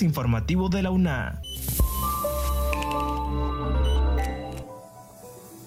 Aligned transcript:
Informativo 0.00 0.70
de 0.70 0.82
la 0.82 0.90
UNA. 0.90 1.42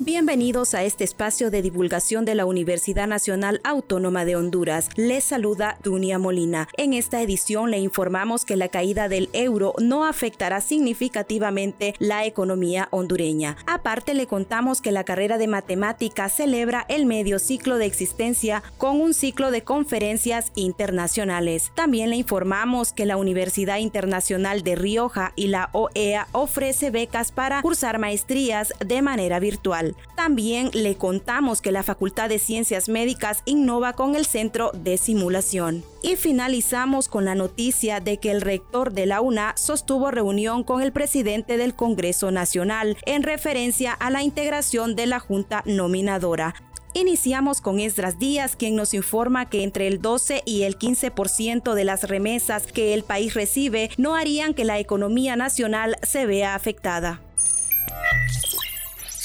Bienvenidos 0.06 0.76
a 0.76 0.84
este 0.84 1.04
espacio 1.04 1.50
de 1.50 1.64
divulgación 1.64 2.26
de 2.26 2.36
la 2.36 2.46
Universidad 2.46 3.08
Nacional 3.08 3.60
Autónoma 3.64 4.24
de 4.24 4.36
Honduras. 4.36 4.90
Les 4.98 5.24
saluda 5.24 5.80
Dunia 5.82 6.20
Molina. 6.20 6.68
En 6.78 6.94
esta 6.94 7.24
edición 7.24 7.72
le 7.72 7.80
informamos 7.80 8.46
que 8.46 8.56
la 8.56 8.68
caída 8.68 9.10
del 9.10 9.32
euro 9.34 9.74
no 9.80 10.06
afectará 10.06 10.62
significativamente 10.62 11.96
la 11.98 12.24
economía 12.24 12.88
hondureña. 12.92 13.58
Aparte 13.66 14.14
le 14.14 14.28
contamos 14.28 14.80
que 14.80 14.92
la 14.92 15.06
carrera 15.06 15.40
de 15.40 15.48
matemáticas 15.48 16.36
celebra 16.36 16.86
el 16.88 17.08
medio 17.08 17.40
ciclo 17.40 17.80
de 17.80 17.88
existencia 17.88 18.62
con 18.78 19.02
un 19.02 19.16
ciclo 19.16 19.50
de 19.50 19.64
conferencias 19.64 20.52
internacionales. 20.54 21.72
También 21.74 22.12
le 22.12 22.18
informamos 22.18 22.94
que 22.94 23.08
la 23.08 23.18
Universidad 23.18 23.80
Internacional 23.80 24.62
de 24.62 24.76
Rioja 24.76 25.34
y 25.36 25.48
la 25.48 25.72
OEA 25.72 26.28
ofrece 26.32 26.92
becas 26.92 27.32
para 27.32 27.64
cursar 27.64 27.98
maestrías 27.98 28.72
de 28.86 29.02
manera 29.02 29.40
virtual. 29.40 29.95
También 30.16 30.70
le 30.74 30.96
contamos 30.96 31.62
que 31.62 31.72
la 31.72 31.84
Facultad 31.84 32.30
de 32.30 32.40
Ciencias 32.40 32.88
Médicas 32.88 33.42
innova 33.46 33.94
con 33.94 34.16
el 34.16 34.26
Centro 34.26 34.72
de 34.74 34.98
Simulación. 34.98 35.84
Y 36.02 36.16
finalizamos 36.16 37.10
con 37.10 37.26
la 37.26 37.36
noticia 37.36 38.00
de 38.00 38.18
que 38.18 38.32
el 38.32 38.42
rector 38.42 38.94
de 38.94 39.06
la 39.06 39.22
UNA 39.22 39.54
sostuvo 39.58 40.12
reunión 40.12 40.64
con 40.64 40.82
el 40.82 40.94
presidente 40.94 41.58
del 41.58 41.76
Congreso 41.76 42.32
Nacional 42.32 42.98
en 43.06 43.24
referencia 43.24 43.92
a 43.92 44.10
la 44.10 44.24
integración 44.24 44.96
de 44.96 45.06
la 45.06 45.20
Junta 45.20 45.64
Nominadora. 45.66 46.56
Iniciamos 46.98 47.60
con 47.60 47.82
Esdras 47.82 48.20
Díaz, 48.20 48.56
quien 48.56 48.78
nos 48.78 48.94
informa 48.94 49.50
que 49.50 49.64
entre 49.64 49.86
el 49.88 50.02
12 50.02 50.44
y 50.46 50.62
el 50.62 50.80
15% 50.80 51.74
de 51.74 51.84
las 51.84 52.08
remesas 52.08 52.68
que 52.68 52.94
el 52.94 53.04
país 53.04 53.34
recibe 53.34 53.90
no 53.98 54.16
harían 54.16 54.54
que 54.54 54.64
la 54.64 54.80
economía 54.80 55.36
nacional 55.36 55.98
se 56.04 56.26
vea 56.26 56.56
afectada. 56.56 57.20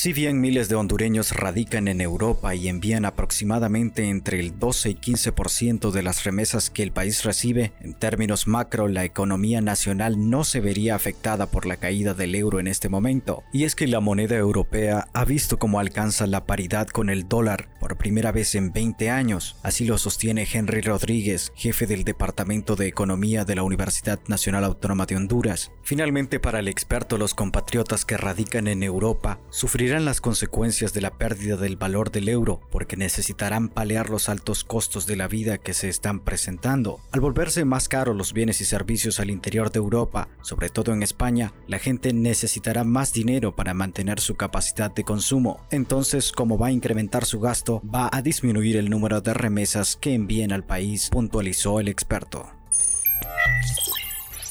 Si 0.01 0.15
bien 0.15 0.41
miles 0.41 0.71
de 0.71 0.77
hondureños 0.77 1.33
radican 1.33 1.87
en 1.87 2.01
Europa 2.01 2.55
y 2.55 2.69
envían 2.69 3.05
aproximadamente 3.05 4.09
entre 4.09 4.41
el 4.41 4.59
12 4.59 4.89
y 4.89 4.95
15% 4.95 5.91
de 5.91 6.03
las 6.03 6.25
remesas 6.25 6.71
que 6.71 6.83
el 6.83 6.91
país 6.91 7.23
recibe, 7.23 7.75
en 7.83 7.93
términos 7.93 8.47
macro 8.47 8.89
la 8.89 9.05
economía 9.05 9.61
nacional 9.61 10.31
no 10.31 10.43
se 10.45 10.61
vería 10.61 10.95
afectada 10.95 11.51
por 11.51 11.67
la 11.67 11.77
caída 11.77 12.15
del 12.15 12.35
euro 12.35 12.61
en 12.61 12.67
este 12.67 12.89
momento. 12.89 13.43
Y 13.53 13.65
es 13.65 13.75
que 13.77 13.87
la 13.87 14.01
moneda 14.01 14.37
europea 14.37 15.07
ha 15.13 15.27
visto 15.27 15.59
cómo 15.59 15.81
alcanza 15.81 16.27
la 16.27 16.47
paridad 16.47 16.89
con 16.89 17.11
el 17.11 17.29
dólar 17.29 17.69
por 17.79 17.99
primera 17.99 18.33
vez 18.33 18.55
en 18.55 18.73
20 18.73 19.11
años. 19.11 19.57
Así 19.63 19.85
lo 19.85 19.99
sostiene 19.99 20.49
Henry 20.51 20.81
Rodríguez, 20.81 21.53
jefe 21.57 21.87
del 21.87 22.05
Departamento 22.05 22.75
de 22.75 22.87
Economía 22.87 23.45
de 23.45 23.57
la 23.57 23.65
Universidad 23.65 24.19
Nacional 24.29 24.65
Autónoma 24.65 25.05
de 25.05 25.17
Honduras. 25.17 25.73
Finalmente, 25.83 26.41
para 26.41 26.61
el 26.61 26.69
experto, 26.69 27.19
los 27.19 27.35
compatriotas 27.35 28.07
que 28.07 28.17
radican 28.17 28.67
en 28.67 28.83
Europa 28.83 29.41
sufrirán 29.51 29.90
las 29.99 30.21
consecuencias 30.21 30.93
de 30.93 31.01
la 31.01 31.11
pérdida 31.11 31.57
del 31.57 31.77
valor 31.77 32.13
del 32.13 32.29
euro 32.29 32.61
porque 32.71 32.97
necesitarán 32.97 33.69
paliar 33.69 34.09
los 34.09 34.29
altos 34.29 34.63
costos 34.63 35.07
de 35.07 35.17
la 35.17 35.27
vida 35.27 35.59
que 35.59 35.75
se 35.75 35.89
están 35.89 36.21
presentando. 36.21 37.01
Al 37.11 37.21
volverse 37.21 37.65
más 37.65 37.89
caros 37.89 38.17
los 38.17 38.33
bienes 38.33 38.61
y 38.61 38.65
servicios 38.65 39.19
al 39.19 39.31
interior 39.31 39.73
de 39.73 39.79
Europa, 39.79 40.29
sobre 40.43 40.69
todo 40.69 40.93
en 40.93 41.03
España, 41.03 41.53
la 41.67 41.81
gente 41.81 42.13
necesitará 42.13 42.85
más 42.85 43.13
dinero 43.13 43.57
para 43.57 43.75
mantener 43.75 44.21
su 44.21 44.37
capacidad 44.37 44.95
de 44.95 45.03
consumo. 45.03 45.67
Entonces, 45.73 46.31
como 46.31 46.57
va 46.57 46.69
a 46.69 46.73
incrementar 46.73 47.25
su 47.25 47.41
gasto, 47.41 47.83
va 47.83 48.09
a 48.13 48.23
disminuir 48.23 48.77
el 48.77 48.91
número 48.91 49.21
de 49.21 49.35
remesas 49.35 49.97
que 49.97 50.15
envíen 50.15 50.53
al 50.53 50.65
país, 50.65 51.09
puntualizó 51.11 51.81
el 51.81 51.89
experto. 51.89 52.49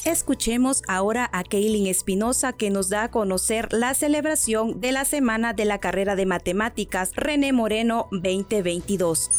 Escuchemos 0.04 0.82
ahora 0.88 1.28
a 1.30 1.44
Kaylin 1.44 1.86
Espinosa 1.86 2.54
que 2.54 2.70
nos 2.70 2.88
da 2.88 3.04
a 3.04 3.10
conocer 3.10 3.70
la 3.70 3.92
celebración 3.92 4.80
de 4.80 4.92
la 4.92 5.04
Semana 5.04 5.52
de 5.52 5.66
la 5.66 5.78
Carrera 5.78 6.16
de 6.16 6.24
Matemáticas 6.24 7.12
René 7.14 7.52
Moreno 7.52 8.08
2022 8.10 9.30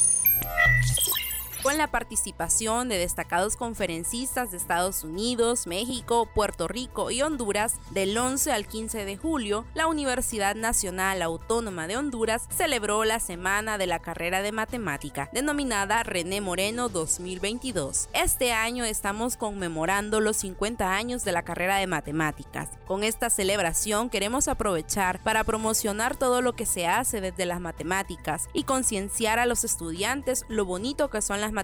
la 1.77 1.87
participación 1.87 2.89
de 2.89 2.97
destacados 2.97 3.55
conferencistas 3.55 4.51
de 4.51 4.57
Estados 4.57 5.03
Unidos, 5.03 5.67
México, 5.67 6.27
Puerto 6.33 6.67
Rico 6.67 7.11
y 7.11 7.21
Honduras, 7.21 7.75
del 7.91 8.17
11 8.17 8.51
al 8.51 8.67
15 8.67 9.05
de 9.05 9.17
julio, 9.17 9.65
la 9.73 9.87
Universidad 9.87 10.55
Nacional 10.55 11.21
Autónoma 11.21 11.87
de 11.87 11.97
Honduras 11.97 12.47
celebró 12.55 13.05
la 13.05 13.19
Semana 13.19 13.77
de 13.77 13.87
la 13.87 13.99
Carrera 13.99 14.41
de 14.41 14.51
Matemática, 14.51 15.29
denominada 15.33 16.03
René 16.03 16.41
Moreno 16.41 16.89
2022. 16.89 18.09
Este 18.13 18.51
año 18.51 18.83
estamos 18.83 19.37
conmemorando 19.37 20.19
los 20.19 20.37
50 20.37 20.93
años 20.93 21.23
de 21.23 21.31
la 21.31 21.43
carrera 21.43 21.77
de 21.77 21.87
matemáticas. 21.87 22.69
Con 22.85 23.03
esta 23.03 23.29
celebración 23.29 24.09
queremos 24.09 24.47
aprovechar 24.47 25.23
para 25.23 25.43
promocionar 25.43 26.17
todo 26.17 26.41
lo 26.41 26.53
que 26.53 26.65
se 26.65 26.87
hace 26.87 27.21
desde 27.21 27.45
las 27.45 27.61
matemáticas 27.61 28.49
y 28.51 28.63
concienciar 28.63 29.39
a 29.39 29.45
los 29.45 29.63
estudiantes 29.63 30.45
lo 30.49 30.65
bonito 30.65 31.09
que 31.09 31.21
son 31.21 31.39
las 31.39 31.51
matemáticas 31.51 31.60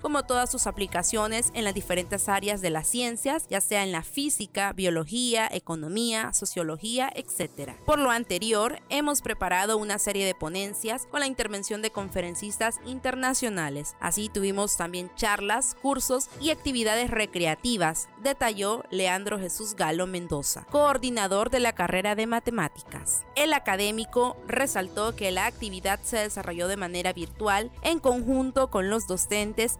como 0.00 0.24
todas 0.24 0.50
sus 0.50 0.66
aplicaciones 0.66 1.50
en 1.54 1.64
las 1.64 1.74
diferentes 1.74 2.28
áreas 2.28 2.60
de 2.60 2.70
las 2.70 2.86
ciencias, 2.86 3.46
ya 3.48 3.60
sea 3.60 3.84
en 3.84 3.92
la 3.92 4.02
física, 4.02 4.72
biología, 4.72 5.48
economía, 5.50 6.32
sociología, 6.32 7.10
etc. 7.14 7.72
Por 7.84 7.98
lo 7.98 8.10
anterior, 8.10 8.80
hemos 8.88 9.22
preparado 9.22 9.76
una 9.78 9.98
serie 9.98 10.26
de 10.26 10.34
ponencias 10.34 11.06
con 11.10 11.20
la 11.20 11.26
intervención 11.26 11.82
de 11.82 11.90
conferencistas 11.90 12.80
internacionales. 12.86 13.96
Así 14.00 14.28
tuvimos 14.28 14.76
también 14.76 15.10
charlas, 15.16 15.76
cursos 15.80 16.28
y 16.40 16.50
actividades 16.50 17.10
recreativas, 17.10 18.08
detalló 18.22 18.84
Leandro 18.90 19.38
Jesús 19.38 19.74
Galo 19.74 20.06
Mendoza, 20.06 20.66
coordinador 20.70 21.50
de 21.50 21.60
la 21.60 21.72
carrera 21.72 22.14
de 22.14 22.26
matemáticas. 22.26 23.24
El 23.34 23.52
académico 23.52 24.36
resaltó 24.46 25.14
que 25.14 25.30
la 25.30 25.46
actividad 25.46 26.00
se 26.02 26.18
desarrolló 26.18 26.68
de 26.68 26.76
manera 26.76 27.12
virtual 27.12 27.70
en 27.82 27.98
conjunto 27.98 28.70
con 28.70 28.90
los 28.90 29.06
docentes 29.06 29.15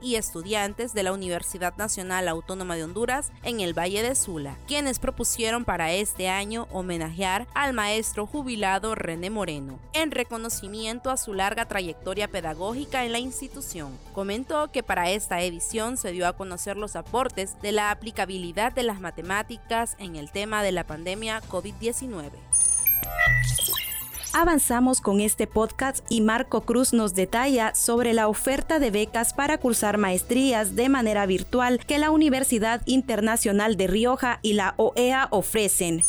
y 0.00 0.14
estudiantes 0.14 0.94
de 0.94 1.02
la 1.02 1.12
Universidad 1.12 1.76
Nacional 1.76 2.26
Autónoma 2.26 2.74
de 2.74 2.84
Honduras 2.84 3.30
en 3.42 3.60
el 3.60 3.78
Valle 3.78 4.02
de 4.02 4.14
Sula, 4.14 4.56
quienes 4.66 4.98
propusieron 4.98 5.66
para 5.66 5.92
este 5.92 6.30
año 6.30 6.66
homenajear 6.72 7.46
al 7.52 7.74
maestro 7.74 8.26
jubilado 8.26 8.94
René 8.94 9.28
Moreno, 9.28 9.78
en 9.92 10.10
reconocimiento 10.10 11.10
a 11.10 11.18
su 11.18 11.34
larga 11.34 11.68
trayectoria 11.68 12.28
pedagógica 12.28 13.04
en 13.04 13.12
la 13.12 13.18
institución. 13.18 13.98
Comentó 14.14 14.72
que 14.72 14.82
para 14.82 15.10
esta 15.10 15.42
edición 15.42 15.98
se 15.98 16.12
dio 16.12 16.26
a 16.26 16.32
conocer 16.32 16.78
los 16.78 16.96
aportes 16.96 17.60
de 17.60 17.72
la 17.72 17.90
aplicabilidad 17.90 18.72
de 18.72 18.84
las 18.84 19.00
matemáticas 19.00 19.96
en 19.98 20.16
el 20.16 20.30
tema 20.30 20.62
de 20.62 20.72
la 20.72 20.84
pandemia 20.84 21.42
COVID-19. 21.42 22.30
Avanzamos 24.38 25.00
con 25.00 25.22
este 25.22 25.46
podcast 25.46 26.04
y 26.10 26.20
Marco 26.20 26.60
Cruz 26.60 26.92
nos 26.92 27.14
detalla 27.14 27.74
sobre 27.74 28.12
la 28.12 28.28
oferta 28.28 28.78
de 28.78 28.90
becas 28.90 29.32
para 29.32 29.56
cursar 29.56 29.96
maestrías 29.96 30.76
de 30.76 30.90
manera 30.90 31.24
virtual 31.24 31.78
que 31.78 31.96
la 31.96 32.10
Universidad 32.10 32.82
Internacional 32.84 33.78
de 33.78 33.86
Rioja 33.86 34.38
y 34.42 34.52
la 34.52 34.74
OEA 34.76 35.28
ofrecen. 35.30 36.02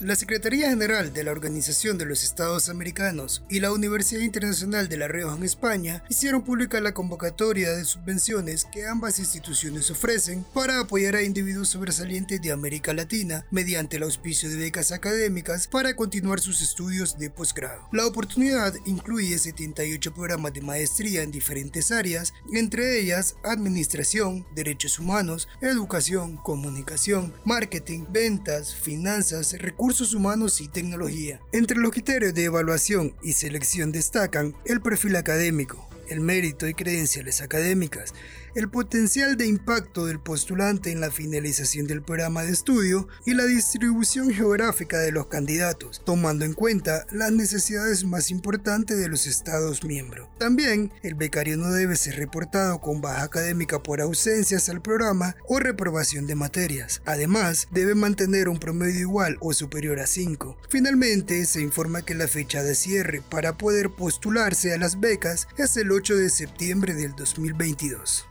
La 0.00 0.14
Secretaría 0.14 0.70
General 0.70 1.12
de 1.12 1.24
la 1.24 1.32
Organización 1.32 1.98
de 1.98 2.04
los 2.04 2.22
Estados 2.22 2.68
Americanos 2.68 3.42
y 3.50 3.58
la 3.58 3.72
Universidad 3.72 4.20
Internacional 4.20 4.88
de 4.88 4.96
La 4.96 5.08
Rioja 5.08 5.36
en 5.36 5.42
España 5.42 6.04
hicieron 6.08 6.42
pública 6.42 6.80
la 6.80 6.94
convocatoria 6.94 7.72
de 7.72 7.84
subvenciones 7.84 8.64
que 8.64 8.86
ambas 8.86 9.18
instituciones 9.18 9.90
ofrecen 9.90 10.44
para 10.54 10.78
apoyar 10.78 11.16
a 11.16 11.24
individuos 11.24 11.70
sobresalientes 11.70 12.40
de 12.40 12.52
América 12.52 12.94
Latina 12.94 13.44
mediante 13.50 13.96
el 13.96 14.04
auspicio 14.04 14.48
de 14.48 14.54
becas 14.54 14.92
académicas 14.92 15.66
para 15.66 15.96
continuar 15.96 16.38
sus 16.38 16.62
estudios 16.62 17.18
de 17.18 17.30
posgrado. 17.30 17.88
La 17.90 18.06
oportunidad 18.06 18.74
incluye 18.86 19.36
78 19.36 20.14
programas 20.14 20.52
de 20.52 20.60
maestría 20.60 21.22
en 21.22 21.32
diferentes 21.32 21.90
áreas, 21.90 22.32
entre 22.52 23.00
ellas 23.00 23.34
administración, 23.42 24.46
derechos 24.54 25.00
humanos, 25.00 25.48
educación, 25.60 26.36
comunicación, 26.36 27.34
marketing, 27.44 28.04
ventas, 28.12 28.76
finanzas, 28.76 29.54
recursos 29.58 29.87
recursos 29.88 30.12
humanos 30.12 30.60
y 30.60 30.68
tecnología. 30.68 31.40
Entre 31.50 31.78
los 31.78 31.92
criterios 31.92 32.34
de 32.34 32.44
evaluación 32.44 33.14
y 33.22 33.32
selección 33.32 33.90
destacan 33.90 34.54
el 34.66 34.82
perfil 34.82 35.16
académico, 35.16 35.87
el 36.08 36.20
mérito 36.20 36.66
y 36.66 36.74
credenciales 36.74 37.40
académicas, 37.40 38.14
el 38.54 38.68
potencial 38.68 39.36
de 39.36 39.46
impacto 39.46 40.06
del 40.06 40.20
postulante 40.20 40.90
en 40.90 41.00
la 41.00 41.10
finalización 41.10 41.86
del 41.86 42.02
programa 42.02 42.42
de 42.42 42.52
estudio 42.52 43.06
y 43.24 43.34
la 43.34 43.44
distribución 43.44 44.30
geográfica 44.30 44.98
de 44.98 45.12
los 45.12 45.26
candidatos, 45.26 46.02
tomando 46.04 46.44
en 46.44 46.54
cuenta 46.54 47.06
las 47.12 47.30
necesidades 47.30 48.04
más 48.04 48.30
importantes 48.30 48.98
de 48.98 49.08
los 49.08 49.26
Estados 49.26 49.84
miembros. 49.84 50.28
También, 50.38 50.92
el 51.02 51.14
becario 51.14 51.56
no 51.56 51.70
debe 51.70 51.96
ser 51.96 52.16
reportado 52.16 52.80
con 52.80 53.00
baja 53.00 53.22
académica 53.22 53.82
por 53.82 54.00
ausencias 54.00 54.68
al 54.68 54.82
programa 54.82 55.36
o 55.46 55.58
reprobación 55.58 56.26
de 56.26 56.34
materias. 56.34 57.02
Además, 57.04 57.68
debe 57.70 57.94
mantener 57.94 58.48
un 58.48 58.58
promedio 58.58 59.00
igual 59.00 59.36
o 59.40 59.52
superior 59.52 60.00
a 60.00 60.06
5. 60.06 60.56
Finalmente, 60.68 61.44
se 61.46 61.60
informa 61.60 62.02
que 62.02 62.14
la 62.14 62.28
fecha 62.28 62.62
de 62.62 62.74
cierre 62.74 63.22
para 63.28 63.56
poder 63.56 63.90
postularse 63.90 64.72
a 64.72 64.78
las 64.78 65.00
becas 65.00 65.48
es 65.56 65.76
el 65.76 65.92
8 65.98 66.14
de 66.14 66.30
septiembre 66.30 66.94
del 66.94 67.16
2022. 67.16 68.24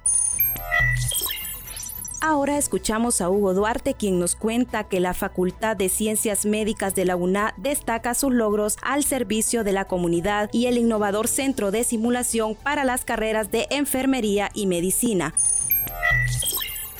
Ahora 2.21 2.57
escuchamos 2.57 3.19
a 3.19 3.29
Hugo 3.29 3.53
Duarte, 3.53 3.93
quien 3.93 4.19
nos 4.19 4.37
cuenta 4.37 4.85
que 4.85 5.01
la 5.01 5.13
Facultad 5.13 5.75
de 5.75 5.89
Ciencias 5.89 6.45
Médicas 6.45 6.95
de 6.95 7.03
la 7.03 7.17
UNA 7.17 7.53
destaca 7.57 8.13
sus 8.13 8.31
logros 8.31 8.77
al 8.83 9.03
servicio 9.03 9.65
de 9.65 9.73
la 9.73 9.83
comunidad 9.83 10.49
y 10.53 10.67
el 10.67 10.77
innovador 10.77 11.27
Centro 11.27 11.71
de 11.71 11.83
Simulación 11.83 12.55
para 12.55 12.85
las 12.85 13.03
carreras 13.03 13.51
de 13.51 13.67
Enfermería 13.69 14.49
y 14.53 14.65
Medicina. 14.65 15.33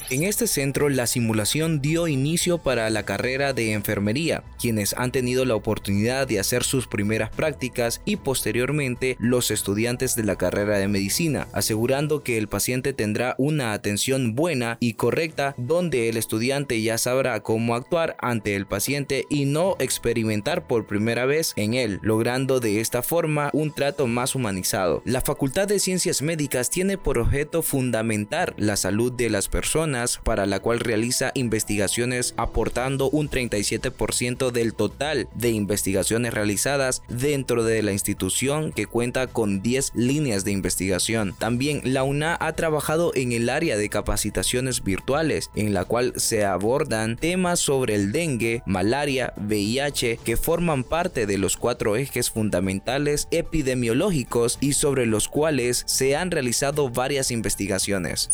En 0.09 0.23
este 0.23 0.47
centro, 0.47 0.87
la 0.87 1.05
simulación 1.05 1.81
dio 1.81 2.07
inicio 2.07 2.59
para 2.59 2.89
la 2.89 3.03
carrera 3.03 3.51
de 3.51 3.73
enfermería, 3.73 4.41
quienes 4.57 4.93
han 4.93 5.11
tenido 5.11 5.43
la 5.43 5.55
oportunidad 5.55 6.25
de 6.25 6.39
hacer 6.39 6.63
sus 6.63 6.87
primeras 6.87 7.29
prácticas 7.29 8.01
y 8.05 8.15
posteriormente 8.15 9.17
los 9.19 9.51
estudiantes 9.51 10.15
de 10.15 10.23
la 10.23 10.37
carrera 10.37 10.77
de 10.77 10.87
medicina, 10.87 11.49
asegurando 11.51 12.23
que 12.23 12.37
el 12.37 12.47
paciente 12.47 12.93
tendrá 12.93 13.35
una 13.37 13.73
atención 13.73 14.33
buena 14.33 14.77
y 14.79 14.93
correcta 14.93 15.55
donde 15.57 16.07
el 16.07 16.15
estudiante 16.15 16.81
ya 16.81 16.97
sabrá 16.97 17.41
cómo 17.41 17.75
actuar 17.75 18.15
ante 18.21 18.55
el 18.55 18.65
paciente 18.65 19.25
y 19.29 19.43
no 19.43 19.75
experimentar 19.77 20.67
por 20.67 20.87
primera 20.87 21.25
vez 21.25 21.51
en 21.57 21.73
él, 21.73 21.99
logrando 22.01 22.61
de 22.61 22.79
esta 22.79 23.01
forma 23.03 23.49
un 23.51 23.73
trato 23.73 24.07
más 24.07 24.35
humanizado. 24.35 25.01
La 25.03 25.19
Facultad 25.19 25.67
de 25.67 25.79
Ciencias 25.79 26.21
Médicas 26.21 26.69
tiene 26.69 26.97
por 26.97 27.17
objeto 27.17 27.61
fundamentar 27.61 28.53
la 28.55 28.77
salud 28.77 29.11
de 29.11 29.29
las 29.29 29.49
personas 29.49 29.96
para 30.23 30.45
la 30.45 30.59
cual 30.59 30.79
realiza 30.79 31.31
investigaciones 31.33 32.33
aportando 32.37 33.09
un 33.09 33.29
37% 33.29 34.51
del 34.51 34.73
total 34.73 35.27
de 35.33 35.49
investigaciones 35.49 36.33
realizadas 36.33 37.01
dentro 37.09 37.63
de 37.63 37.81
la 37.81 37.91
institución 37.91 38.71
que 38.71 38.85
cuenta 38.85 39.27
con 39.27 39.61
10 39.61 39.93
líneas 39.95 40.45
de 40.45 40.51
investigación. 40.51 41.35
También 41.37 41.81
la 41.83 42.03
UNA 42.03 42.37
ha 42.39 42.53
trabajado 42.53 43.11
en 43.15 43.31
el 43.31 43.49
área 43.49 43.77
de 43.77 43.89
capacitaciones 43.89 44.83
virtuales 44.83 45.49
en 45.55 45.73
la 45.73 45.85
cual 45.85 46.13
se 46.15 46.45
abordan 46.45 47.17
temas 47.17 47.59
sobre 47.59 47.95
el 47.95 48.11
dengue, 48.11 48.61
malaria, 48.65 49.33
VIH 49.37 50.19
que 50.23 50.37
forman 50.37 50.83
parte 50.83 51.25
de 51.25 51.37
los 51.37 51.57
cuatro 51.57 51.95
ejes 51.95 52.29
fundamentales 52.29 53.27
epidemiológicos 53.31 54.57
y 54.61 54.73
sobre 54.73 55.05
los 55.05 55.27
cuales 55.27 55.83
se 55.87 56.15
han 56.15 56.31
realizado 56.31 56.89
varias 56.89 57.31
investigaciones. 57.31 58.29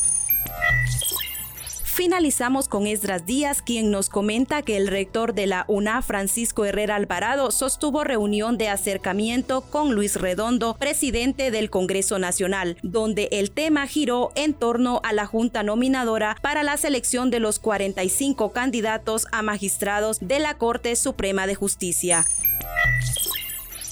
Finalizamos 1.93 2.69
con 2.69 2.87
Esdras 2.87 3.27
Díaz, 3.27 3.61
quien 3.61 3.91
nos 3.91 4.09
comenta 4.09 4.63
que 4.63 4.77
el 4.77 4.87
rector 4.87 5.35
de 5.35 5.45
la 5.45 5.63
UNA, 5.67 6.01
Francisco 6.01 6.65
Herrera 6.65 6.95
Alvarado, 6.95 7.51
sostuvo 7.51 8.03
reunión 8.03 8.57
de 8.57 8.67
acercamiento 8.67 9.61
con 9.61 9.93
Luis 9.93 10.15
Redondo, 10.15 10.75
presidente 10.79 11.51
del 11.51 11.69
Congreso 11.69 12.17
Nacional, 12.17 12.77
donde 12.81 13.29
el 13.31 13.51
tema 13.51 13.85
giró 13.85 14.31
en 14.33 14.55
torno 14.55 15.01
a 15.03 15.13
la 15.13 15.27
Junta 15.27 15.61
Nominadora 15.61 16.35
para 16.41 16.63
la 16.63 16.77
selección 16.77 17.29
de 17.29 17.39
los 17.39 17.59
45 17.59 18.51
candidatos 18.53 19.27
a 19.31 19.43
magistrados 19.43 20.17
de 20.19 20.39
la 20.39 20.55
Corte 20.55 20.95
Suprema 20.95 21.45
de 21.45 21.53
Justicia. 21.53 22.25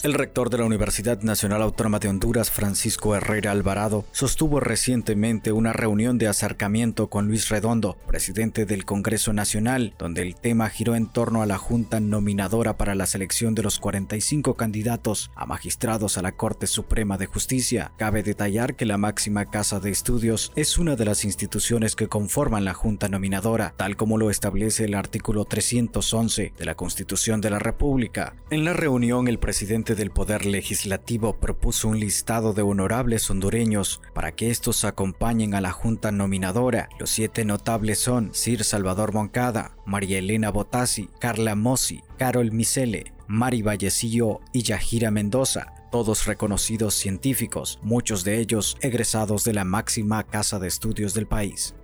El 0.04 0.16
rector 0.16 0.50
de 0.50 0.58
la 0.58 0.66
Universidad 0.66 1.22
Nacional 1.22 1.62
Autónoma 1.62 2.00
de 2.00 2.08
Honduras, 2.08 2.50
Francisco 2.50 3.16
Herrera 3.16 3.52
Alvarado, 3.52 4.04
sostuvo 4.12 4.60
recientemente 4.60 5.52
una 5.52 5.74
reunión 5.74 6.18
de 6.18 6.28
acercamiento 6.28 7.08
con 7.08 7.28
Luis 7.28 7.50
Redondo, 7.50 8.00
presidente 8.08 8.66
del 8.66 8.84
Congreso 8.84 9.32
Nacional, 9.32 9.94
donde 10.00 10.24
el 10.24 10.36
tema 10.36 10.70
giró 10.70 10.96
en 10.96 11.06
torno 11.06 11.44
a 11.44 11.46
la 11.46 11.60
Junta 11.60 12.00
Nominadora 12.00 12.78
para 12.78 12.96
la 12.96 13.06
selección 13.06 13.54
de 13.54 13.62
los 13.62 13.78
45 13.78 14.56
candidatos 14.56 15.30
a 15.36 15.46
magistrados 15.46 16.18
a 16.18 16.24
la 16.24 16.32
Corte 16.32 16.66
Suprema 16.66 17.20
de 17.20 17.28
Justicia. 17.28 17.92
Cabe 17.98 18.24
detallar 18.24 18.74
que 18.76 18.88
la 18.88 18.98
máxima 18.98 19.46
casa 19.46 19.80
de 19.80 19.92
estudios 19.92 20.52
es 20.56 20.80
una 20.80 20.96
de 20.96 21.06
las 21.06 21.26
instituciones 21.26 21.96
que 21.96 22.08
conforman 22.08 22.66
la 22.66 22.74
Junta 22.74 23.08
Nominadora, 23.08 23.76
tal 23.78 23.98
como 23.98 24.18
lo 24.18 24.32
establece 24.32 24.86
el 24.86 24.96
artículo 24.96 25.46
311 25.46 26.54
de 26.58 26.66
la 26.66 26.74
Constitución 26.74 27.40
de 27.40 27.52
la 27.52 27.60
República. 27.60 28.34
En 28.50 28.66
la 28.66 28.74
reunión, 28.74 29.28
el 29.28 29.38
presidente 29.38 29.91
del 29.96 30.12
Poder 30.12 30.46
Legislativo 30.46 31.40
propuso 31.40 31.88
un 31.88 32.00
listado 32.00 32.54
de 32.54 32.62
honorables 32.62 33.30
hondureños 33.30 34.02
para 34.14 34.32
que 34.34 34.50
estos 34.50 34.86
acompañen 34.86 35.54
a 35.54 35.62
la 35.62 35.72
Junta 35.72 36.12
Nominadora. 36.12 36.90
Los 37.00 37.10
siete 37.10 37.46
notables 37.46 38.00
son 38.00 38.34
Sir 38.34 38.64
Salvador 38.64 39.14
Moncada, 39.14 39.76
María 39.86 40.20
Elena 40.20 40.50
Botassi, 40.52 41.10
Carla 41.20 41.56
Mossi, 41.56 42.02
Carol 42.18 42.52
Misele, 42.52 43.14
Mari 43.28 43.62
Vallecillo 43.62 44.40
y 44.54 44.64
Yajira 44.64 45.12
Mendoza, 45.12 45.74
todos 45.92 46.26
reconocidos 46.26 46.94
científicos, 46.94 47.80
muchos 47.82 48.24
de 48.24 48.40
ellos 48.40 48.78
egresados 48.82 49.44
de 49.44 49.54
la 49.54 49.66
máxima 49.66 50.24
casa 50.24 50.60
de 50.60 50.68
estudios 50.68 51.14
del 51.14 51.28
país. 51.28 51.76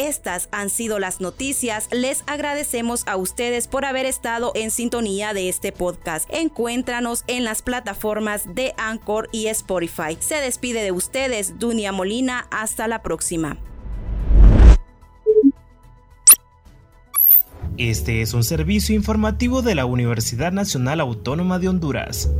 Estas 0.00 0.48
han 0.50 0.70
sido 0.70 0.98
las 0.98 1.20
noticias. 1.20 1.86
Les 1.92 2.24
agradecemos 2.26 3.06
a 3.06 3.16
ustedes 3.16 3.68
por 3.68 3.84
haber 3.84 4.06
estado 4.06 4.50
en 4.54 4.70
sintonía 4.70 5.34
de 5.34 5.50
este 5.50 5.72
podcast. 5.72 6.26
Encuéntranos 6.32 7.22
en 7.26 7.44
las 7.44 7.60
plataformas 7.60 8.54
de 8.54 8.72
Anchor 8.78 9.28
y 9.30 9.48
Spotify. 9.48 10.16
Se 10.18 10.36
despide 10.36 10.82
de 10.82 10.92
ustedes 10.92 11.58
Dunia 11.58 11.92
Molina. 11.92 12.46
Hasta 12.50 12.88
la 12.88 13.02
próxima. 13.02 13.58
Este 17.76 18.22
es 18.22 18.32
un 18.32 18.42
servicio 18.42 18.94
informativo 18.94 19.60
de 19.60 19.74
la 19.74 19.84
Universidad 19.84 20.50
Nacional 20.50 21.00
Autónoma 21.00 21.58
de 21.58 21.68
Honduras. 21.68 22.30